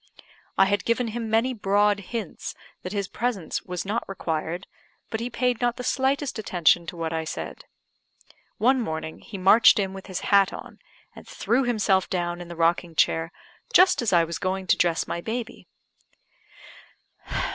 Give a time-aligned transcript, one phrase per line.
[0.57, 4.65] I had given him many broad hints that his presence was not required,
[5.11, 7.65] but he paid not the slightest attention to what I said.
[8.57, 10.79] One morning he marched in with his hat on,
[11.15, 13.31] and threw himself down in the rocking chair,
[13.73, 15.67] just as I was going to dress my baby.